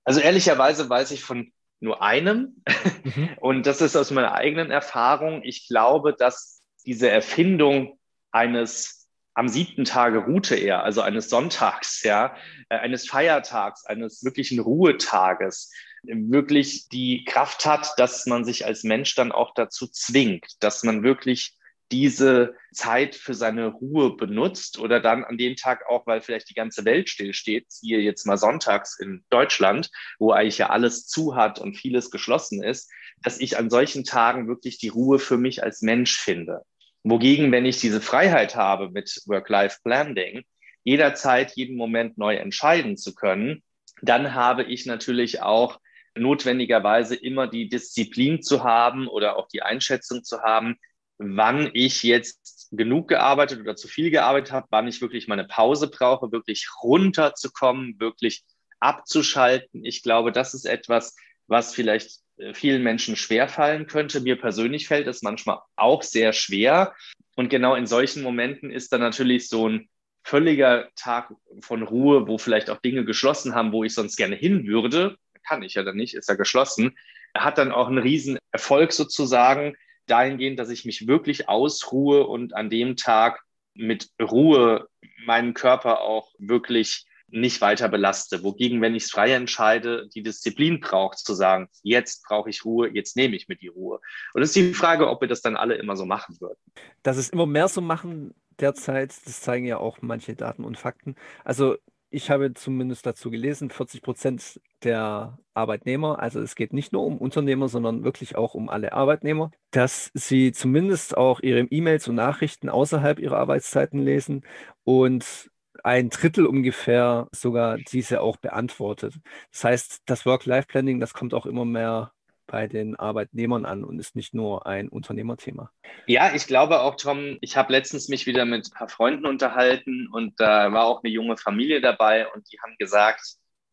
Also 0.03 0.19
ehrlicherweise 0.19 0.89
weiß 0.89 1.11
ich 1.11 1.23
von 1.23 1.51
nur 1.79 2.01
einem. 2.01 2.63
Mhm. 3.03 3.29
Und 3.41 3.67
das 3.67 3.81
ist 3.81 3.95
aus 3.95 4.09
meiner 4.09 4.33
eigenen 4.33 4.71
Erfahrung. 4.71 5.43
Ich 5.43 5.67
glaube, 5.67 6.15
dass 6.17 6.63
diese 6.87 7.11
Erfindung 7.11 7.99
eines 8.31 9.07
am 9.35 9.47
siebten 9.47 9.85
Tage 9.85 10.25
Route 10.25 10.55
eher, 10.55 10.83
also 10.83 11.01
eines 11.01 11.29
Sonntags, 11.29 12.01
ja, 12.01 12.35
äh, 12.69 12.77
eines 12.77 13.07
Feiertags, 13.07 13.85
eines 13.85 14.23
wirklichen 14.23 14.59
Ruhetages, 14.59 15.71
wirklich 16.01 16.89
die 16.89 17.23
Kraft 17.23 17.67
hat, 17.67 17.93
dass 17.97 18.25
man 18.25 18.45
sich 18.45 18.65
als 18.65 18.83
Mensch 18.83 19.13
dann 19.13 19.31
auch 19.31 19.53
dazu 19.53 19.85
zwingt, 19.85 20.55
dass 20.59 20.81
man 20.83 21.03
wirklich 21.03 21.56
diese 21.91 22.55
Zeit 22.73 23.15
für 23.15 23.33
seine 23.33 23.67
Ruhe 23.67 24.15
benutzt 24.15 24.79
oder 24.79 24.99
dann 24.99 25.23
an 25.23 25.37
dem 25.37 25.55
Tag 25.55 25.87
auch, 25.89 26.05
weil 26.05 26.21
vielleicht 26.21 26.49
die 26.49 26.53
ganze 26.53 26.85
Welt 26.85 27.09
stillsteht, 27.09 27.67
hier 27.81 28.01
jetzt 28.01 28.25
mal 28.25 28.37
sonntags 28.37 28.99
in 28.99 29.23
Deutschland, 29.29 29.89
wo 30.19 30.31
eigentlich 30.31 30.57
ja 30.57 30.69
alles 30.69 31.07
zu 31.07 31.35
hat 31.35 31.59
und 31.59 31.77
vieles 31.77 32.11
geschlossen 32.11 32.63
ist, 32.63 32.91
dass 33.23 33.39
ich 33.39 33.57
an 33.57 33.69
solchen 33.69 34.03
Tagen 34.03 34.47
wirklich 34.47 34.77
die 34.77 34.89
Ruhe 34.89 35.19
für 35.19 35.37
mich 35.37 35.63
als 35.63 35.81
Mensch 35.81 36.17
finde. 36.17 36.61
Wogegen, 37.03 37.51
wenn 37.51 37.65
ich 37.65 37.79
diese 37.79 38.01
Freiheit 38.01 38.55
habe 38.55 38.89
mit 38.89 39.21
Work-Life-Planning, 39.25 40.43
jederzeit, 40.83 41.53
jeden 41.55 41.77
Moment 41.77 42.17
neu 42.17 42.35
entscheiden 42.35 42.97
zu 42.97 43.15
können, 43.15 43.63
dann 44.01 44.33
habe 44.33 44.63
ich 44.63 44.85
natürlich 44.85 45.41
auch 45.41 45.79
notwendigerweise 46.15 47.15
immer 47.15 47.47
die 47.47 47.69
Disziplin 47.69 48.41
zu 48.41 48.63
haben 48.63 49.07
oder 49.07 49.37
auch 49.37 49.47
die 49.47 49.61
Einschätzung 49.61 50.23
zu 50.23 50.41
haben, 50.41 50.77
wann 51.17 51.69
ich 51.73 52.03
jetzt 52.03 52.69
genug 52.71 53.07
gearbeitet 53.07 53.59
oder 53.61 53.75
zu 53.75 53.87
viel 53.87 54.11
gearbeitet 54.11 54.51
habe, 54.51 54.67
wann 54.69 54.87
ich 54.87 55.01
wirklich 55.01 55.27
meine 55.27 55.45
Pause 55.45 55.89
brauche, 55.89 56.31
wirklich 56.31 56.67
runterzukommen, 56.83 57.99
wirklich 57.99 58.43
abzuschalten. 58.79 59.85
Ich 59.85 60.03
glaube, 60.03 60.31
das 60.31 60.53
ist 60.53 60.65
etwas, 60.65 61.15
was 61.47 61.73
vielleicht 61.73 62.19
äh, 62.37 62.53
vielen 62.53 62.83
Menschen 62.83 63.15
schwerfallen 63.15 63.87
könnte. 63.87 64.21
Mir 64.21 64.39
persönlich 64.39 64.87
fällt 64.87 65.07
es 65.07 65.21
manchmal 65.21 65.59
auch 65.75 66.03
sehr 66.03 66.33
schwer. 66.33 66.93
Und 67.35 67.49
genau 67.49 67.75
in 67.75 67.87
solchen 67.87 68.23
Momenten 68.23 68.71
ist 68.71 68.91
dann 68.93 69.01
natürlich 69.01 69.49
so 69.49 69.69
ein 69.69 69.89
völliger 70.23 70.89
Tag 70.95 71.33
von 71.61 71.83
Ruhe, 71.83 72.27
wo 72.27 72.37
vielleicht 72.37 72.69
auch 72.69 72.81
Dinge 72.81 73.05
geschlossen 73.05 73.55
haben, 73.55 73.71
wo 73.71 73.83
ich 73.83 73.93
sonst 73.93 74.17
gerne 74.17 74.35
hin 74.35 74.67
würde. 74.67 75.17
Kann 75.47 75.63
ich 75.63 75.75
ja 75.75 75.83
dann 75.83 75.95
nicht, 75.95 76.15
ist 76.15 76.27
ja 76.27 76.35
geschlossen. 76.35 76.97
Hat 77.33 77.57
dann 77.57 77.71
auch 77.71 77.87
einen 77.87 77.99
riesen 77.99 78.37
Erfolg 78.51 78.91
sozusagen, 78.91 79.75
dahingehend, 80.07 80.59
dass 80.59 80.69
ich 80.69 80.85
mich 80.85 81.07
wirklich 81.07 81.49
ausruhe 81.49 82.25
und 82.27 82.53
an 82.55 82.69
dem 82.69 82.95
Tag 82.95 83.43
mit 83.73 84.09
Ruhe 84.21 84.87
meinen 85.25 85.53
Körper 85.53 86.01
auch 86.01 86.33
wirklich 86.39 87.05
nicht 87.29 87.61
weiter 87.61 87.89
belaste. 87.89 88.43
Wogegen, 88.43 88.81
wenn 88.81 88.95
ich 88.95 89.03
es 89.03 89.11
frei 89.11 89.33
entscheide, 89.33 90.07
die 90.15 90.23
Disziplin 90.23 90.79
braucht, 90.79 91.19
zu 91.19 91.33
sagen, 91.33 91.67
jetzt 91.83 92.23
brauche 92.23 92.49
ich 92.49 92.63
Ruhe, 92.63 92.89
jetzt 92.93 93.15
nehme 93.17 93.35
ich 93.35 93.47
mir 93.47 93.57
die 93.57 93.67
Ruhe. 93.67 93.99
Und 94.33 94.41
es 94.41 94.49
ist 94.49 94.55
die 94.55 94.73
Frage, 94.73 95.09
ob 95.09 95.21
wir 95.21 95.27
das 95.27 95.41
dann 95.41 95.57
alle 95.57 95.75
immer 95.75 95.97
so 95.97 96.05
machen 96.05 96.37
würden. 96.39 96.59
Dass 97.03 97.17
es 97.17 97.29
immer 97.29 97.45
mehr 97.45 97.67
so 97.67 97.81
machen 97.81 98.33
derzeit, 98.59 99.13
das 99.25 99.41
zeigen 99.41 99.65
ja 99.65 99.77
auch 99.77 99.97
manche 100.01 100.35
Daten 100.35 100.63
und 100.63 100.77
Fakten. 100.77 101.15
Also 101.43 101.75
ich 102.09 102.29
habe 102.29 102.53
zumindest 102.53 103.05
dazu 103.05 103.29
gelesen, 103.29 103.69
40 103.69 104.01
Prozent 104.01 104.61
der 104.83 105.37
Arbeitnehmer, 105.53 106.19
also 106.19 106.39
es 106.41 106.55
geht 106.55 106.73
nicht 106.73 106.93
nur 106.93 107.03
um 107.03 107.17
Unternehmer, 107.17 107.67
sondern 107.67 108.03
wirklich 108.03 108.35
auch 108.35 108.53
um 108.53 108.69
alle 108.69 108.93
Arbeitnehmer, 108.93 109.51
dass 109.71 110.11
sie 110.13 110.51
zumindest 110.51 111.17
auch 111.17 111.41
ihre 111.41 111.61
E-Mails 111.61 112.07
und 112.07 112.15
Nachrichten 112.15 112.69
außerhalb 112.69 113.19
ihrer 113.19 113.37
Arbeitszeiten 113.37 113.99
lesen 113.99 114.45
und 114.83 115.51
ein 115.83 116.09
Drittel 116.09 116.45
ungefähr 116.45 117.27
sogar 117.31 117.77
diese 117.77 118.21
auch 118.21 118.37
beantwortet. 118.37 119.15
Das 119.51 119.63
heißt, 119.63 120.01
das 120.05 120.25
Work-Life-Planning, 120.25 120.99
das 120.99 121.13
kommt 121.13 121.33
auch 121.33 121.45
immer 121.45 121.65
mehr 121.65 122.11
bei 122.47 122.67
den 122.67 122.95
Arbeitnehmern 122.95 123.65
an 123.65 123.83
und 123.83 123.99
ist 123.99 124.15
nicht 124.15 124.33
nur 124.33 124.65
ein 124.65 124.89
Unternehmerthema. 124.89 125.71
Ja, 126.07 126.33
ich 126.33 126.47
glaube 126.47 126.81
auch, 126.81 126.95
Tom, 126.95 127.37
ich 127.41 127.57
habe 127.57 127.71
letztens 127.73 128.07
mich 128.07 128.25
wieder 128.25 128.45
mit 128.45 128.67
ein 128.67 128.71
paar 128.71 128.89
Freunden 128.89 129.25
unterhalten 129.25 130.07
und 130.11 130.39
da 130.39 130.71
war 130.71 130.85
auch 130.85 131.03
eine 131.03 131.11
junge 131.11 131.37
Familie 131.37 131.81
dabei 131.81 132.27
und 132.33 132.51
die 132.51 132.59
haben 132.61 132.75
gesagt, 132.79 133.21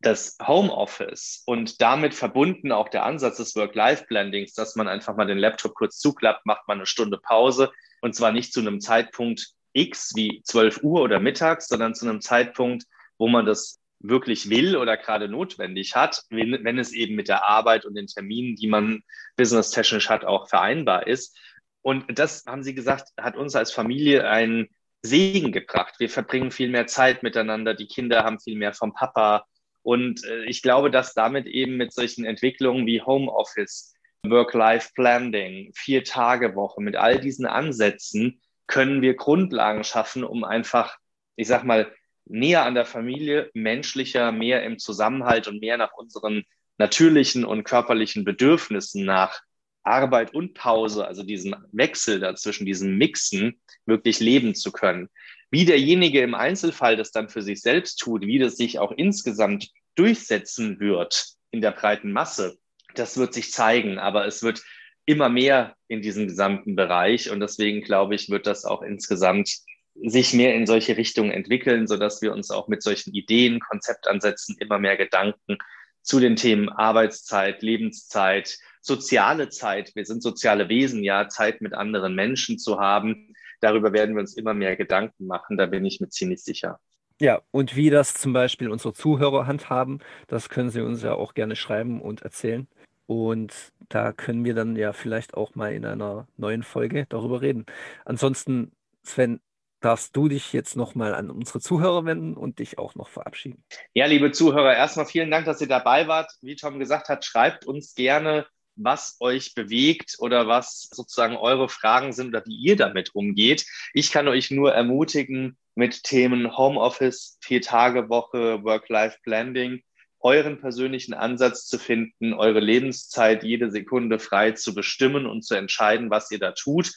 das 0.01 0.37
Homeoffice 0.45 1.41
und 1.45 1.81
damit 1.81 2.13
verbunden 2.13 2.71
auch 2.71 2.89
der 2.89 3.05
Ansatz 3.05 3.37
des 3.37 3.55
Work-Life-Blendings, 3.55 4.53
dass 4.53 4.75
man 4.75 4.87
einfach 4.87 5.15
mal 5.15 5.25
den 5.25 5.37
Laptop 5.37 5.73
kurz 5.73 5.97
zuklappt, 5.97 6.45
macht 6.45 6.67
mal 6.67 6.75
eine 6.75 6.85
Stunde 6.85 7.17
Pause 7.17 7.71
und 8.01 8.13
zwar 8.13 8.31
nicht 8.31 8.53
zu 8.53 8.59
einem 8.59 8.81
Zeitpunkt 8.81 9.47
X 9.73 10.13
wie 10.15 10.41
12 10.43 10.83
Uhr 10.83 11.01
oder 11.01 11.19
mittags, 11.19 11.67
sondern 11.67 11.95
zu 11.95 12.07
einem 12.07 12.21
Zeitpunkt, 12.21 12.83
wo 13.17 13.27
man 13.27 13.45
das 13.45 13.79
wirklich 14.09 14.49
will 14.49 14.75
oder 14.77 14.97
gerade 14.97 15.27
notwendig 15.27 15.95
hat, 15.95 16.23
wenn, 16.29 16.63
wenn 16.63 16.79
es 16.79 16.91
eben 16.91 17.15
mit 17.15 17.27
der 17.27 17.47
Arbeit 17.47 17.85
und 17.85 17.95
den 17.95 18.07
Terminen, 18.07 18.55
die 18.55 18.67
man 18.67 19.03
businesstechnisch 19.35 20.09
hat, 20.09 20.25
auch 20.25 20.47
vereinbar 20.47 21.07
ist. 21.07 21.37
Und 21.81 22.17
das, 22.17 22.45
haben 22.45 22.63
Sie 22.63 22.73
gesagt, 22.73 23.09
hat 23.19 23.37
uns 23.37 23.55
als 23.55 23.71
Familie 23.71 24.27
einen 24.27 24.69
Segen 25.01 25.51
gebracht. 25.51 25.95
Wir 25.99 26.09
verbringen 26.09 26.51
viel 26.51 26.69
mehr 26.69 26.87
Zeit 26.87 27.23
miteinander, 27.23 27.73
die 27.73 27.87
Kinder 27.87 28.23
haben 28.23 28.39
viel 28.39 28.57
mehr 28.57 28.73
vom 28.73 28.93
Papa. 28.93 29.45
Und 29.83 30.23
äh, 30.25 30.45
ich 30.45 30.61
glaube, 30.61 30.89
dass 30.89 31.13
damit 31.13 31.45
eben 31.45 31.77
mit 31.77 31.93
solchen 31.93 32.25
Entwicklungen 32.25 32.87
wie 32.87 33.01
Homeoffice, 33.01 33.93
Work-Life-Planning, 34.23 35.73
Vier-Tage-Woche, 35.75 36.81
mit 36.81 36.95
all 36.95 37.19
diesen 37.19 37.45
Ansätzen 37.45 38.41
können 38.67 39.03
wir 39.03 39.15
Grundlagen 39.15 39.83
schaffen, 39.83 40.23
um 40.23 40.43
einfach, 40.43 40.97
ich 41.35 41.47
sag 41.47 41.63
mal, 41.63 41.91
näher 42.25 42.65
an 42.65 42.75
der 42.75 42.85
Familie, 42.85 43.49
menschlicher, 43.53 44.31
mehr 44.31 44.63
im 44.63 44.79
Zusammenhalt 44.79 45.47
und 45.47 45.61
mehr 45.61 45.77
nach 45.77 45.93
unseren 45.93 46.43
natürlichen 46.77 47.45
und 47.45 47.63
körperlichen 47.63 48.25
Bedürfnissen 48.25 49.05
nach 49.05 49.41
Arbeit 49.83 50.33
und 50.33 50.55
Pause, 50.55 51.07
also 51.07 51.23
diesen 51.23 51.55
Wechsel 51.71 52.19
dazwischen, 52.19 52.65
diesen 52.65 52.97
Mixen, 52.97 53.61
wirklich 53.85 54.19
leben 54.19 54.55
zu 54.55 54.71
können. 54.71 55.09
Wie 55.51 55.65
derjenige 55.65 56.21
im 56.21 56.33
Einzelfall 56.33 56.97
das 56.97 57.11
dann 57.11 57.29
für 57.29 57.43
sich 57.43 57.61
selbst 57.61 57.97
tut, 57.97 58.23
wie 58.23 58.39
das 58.39 58.57
sich 58.57 58.79
auch 58.79 58.91
insgesamt 58.91 59.69
durchsetzen 59.93 60.79
wird 60.79 61.27
in 61.51 61.61
der 61.61 61.71
breiten 61.71 62.11
Masse, 62.11 62.57
das 62.95 63.17
wird 63.17 63.33
sich 63.33 63.51
zeigen, 63.51 63.99
aber 63.99 64.25
es 64.25 64.41
wird 64.41 64.63
immer 65.05 65.29
mehr 65.29 65.75
in 65.87 66.01
diesem 66.01 66.27
gesamten 66.27 66.75
Bereich 66.75 67.29
und 67.29 67.39
deswegen 67.39 67.81
glaube 67.81 68.15
ich, 68.15 68.29
wird 68.29 68.47
das 68.47 68.65
auch 68.65 68.81
insgesamt 68.81 69.59
sich 69.95 70.33
mehr 70.33 70.55
in 70.55 70.65
solche 70.65 70.97
Richtungen 70.97 71.31
entwickeln, 71.31 71.87
so 71.87 71.97
dass 71.97 72.21
wir 72.21 72.33
uns 72.33 72.51
auch 72.51 72.67
mit 72.67 72.83
solchen 72.83 73.13
Ideen, 73.13 73.59
Konzeptansätzen 73.59 74.57
immer 74.59 74.77
mehr 74.77 74.97
Gedanken 74.97 75.57
zu 76.01 76.19
den 76.19 76.35
Themen 76.35 76.69
Arbeitszeit, 76.69 77.61
Lebenszeit, 77.61 78.57
soziale 78.81 79.49
Zeit. 79.49 79.95
Wir 79.95 80.05
sind 80.05 80.21
soziale 80.21 80.69
Wesen, 80.69 81.03
ja, 81.03 81.27
Zeit 81.27 81.61
mit 81.61 81.73
anderen 81.73 82.13
Menschen 82.13 82.59
zu 82.59 82.79
haben. 82.79 83.33
Darüber 83.59 83.93
werden 83.93 84.15
wir 84.15 84.21
uns 84.21 84.35
immer 84.35 84.53
mehr 84.53 84.75
Gedanken 84.75 85.25
machen. 85.25 85.57
Da 85.57 85.65
bin 85.65 85.83
ich 85.85 85.99
mir 85.99 86.09
ziemlich 86.09 86.43
sicher. 86.43 86.79
Ja, 87.19 87.41
und 87.51 87.75
wie 87.75 87.89
das 87.89 88.13
zum 88.13 88.33
Beispiel 88.33 88.69
unsere 88.69 88.93
Zuhörer 88.93 89.47
handhaben, 89.47 89.99
das 90.27 90.49
können 90.49 90.69
Sie 90.69 90.81
uns 90.81 91.01
ja 91.01 91.13
auch 91.13 91.33
gerne 91.33 91.55
schreiben 91.55 92.01
und 92.01 92.21
erzählen. 92.21 92.67
Und 93.07 93.53
da 93.89 94.11
können 94.11 94.43
wir 94.43 94.53
dann 94.53 94.75
ja 94.75 94.91
vielleicht 94.91 95.33
auch 95.33 95.55
mal 95.55 95.73
in 95.73 95.85
einer 95.85 96.27
neuen 96.37 96.63
Folge 96.63 97.05
darüber 97.07 97.41
reden. 97.41 97.65
Ansonsten, 98.03 98.73
Sven, 99.03 99.39
darfst 99.85 100.15
du 100.15 100.27
dich 100.27 100.51
jetzt 100.51 100.75
nochmal 100.75 101.13
an 101.13 101.29
unsere 101.29 101.59
Zuhörer 101.59 102.05
wenden 102.05 102.35
und 102.35 102.57
dich 102.57 102.79
auch 102.79 102.95
noch 102.95 103.07
verabschieden. 103.07 103.63
Ja, 103.93 104.07
liebe 104.07 104.31
Zuhörer, 104.31 104.75
erstmal 104.75 105.05
vielen 105.05 105.29
Dank, 105.29 105.45
dass 105.45 105.61
ihr 105.61 105.67
dabei 105.67 106.07
wart. 106.07 106.31
Wie 106.41 106.55
Tom 106.55 106.79
gesagt 106.79 107.07
hat, 107.07 107.23
schreibt 107.23 107.65
uns 107.65 107.93
gerne, 107.93 108.47
was 108.75 109.17
euch 109.19 109.53
bewegt 109.53 110.15
oder 110.17 110.47
was 110.47 110.89
sozusagen 110.91 111.37
eure 111.37 111.69
Fragen 111.69 112.13
sind 112.13 112.29
oder 112.29 112.43
wie 112.45 112.55
ihr 112.55 112.75
damit 112.75 113.13
umgeht. 113.13 113.65
Ich 113.93 114.11
kann 114.11 114.27
euch 114.27 114.49
nur 114.49 114.73
ermutigen, 114.73 115.55
mit 115.75 116.03
Themen 116.03 116.57
Homeoffice, 116.57 117.37
Vier-Tage-Woche, 117.41 118.63
Work-Life-Blending, 118.63 119.83
euren 120.19 120.59
persönlichen 120.59 121.13
Ansatz 121.13 121.67
zu 121.67 121.77
finden, 121.77 122.33
eure 122.33 122.61
Lebenszeit 122.61 123.43
jede 123.43 123.69
Sekunde 123.69 124.17
frei 124.17 124.51
zu 124.51 124.73
bestimmen 124.73 125.27
und 125.27 125.43
zu 125.43 125.53
entscheiden, 125.53 126.09
was 126.09 126.31
ihr 126.31 126.39
da 126.39 126.53
tut 126.53 126.93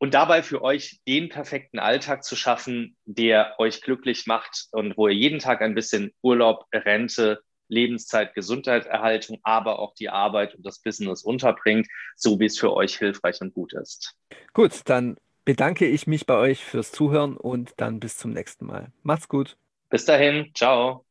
und 0.00 0.14
dabei 0.14 0.42
für 0.42 0.62
euch 0.62 1.00
den 1.06 1.28
perfekten 1.28 1.78
Alltag 1.78 2.24
zu 2.24 2.34
schaffen, 2.34 2.96
der 3.04 3.54
euch 3.58 3.82
glücklich 3.82 4.26
macht 4.26 4.66
und 4.72 4.96
wo 4.96 5.06
ihr 5.08 5.14
jeden 5.14 5.38
Tag 5.38 5.60
ein 5.60 5.74
bisschen 5.74 6.12
Urlaub, 6.22 6.64
Rente 6.72 7.42
Lebenszeit, 7.68 8.34
Gesundheitserhaltung, 8.34 9.38
aber 9.42 9.78
auch 9.78 9.94
die 9.94 10.08
Arbeit 10.08 10.54
und 10.54 10.66
das 10.66 10.80
Business 10.80 11.22
unterbringt, 11.22 11.86
so 12.16 12.40
wie 12.40 12.46
es 12.46 12.58
für 12.58 12.72
euch 12.72 12.98
hilfreich 12.98 13.40
und 13.40 13.54
gut 13.54 13.74
ist. 13.74 14.16
Gut, 14.54 14.72
dann 14.86 15.16
bedanke 15.44 15.86
ich 15.86 16.06
mich 16.06 16.26
bei 16.26 16.34
euch 16.34 16.64
fürs 16.64 16.90
Zuhören 16.90 17.36
und 17.36 17.74
dann 17.76 18.00
bis 18.00 18.16
zum 18.16 18.32
nächsten 18.32 18.66
Mal. 18.66 18.92
Macht's 19.02 19.28
gut. 19.28 19.56
Bis 19.88 20.04
dahin, 20.04 20.50
ciao. 20.54 21.04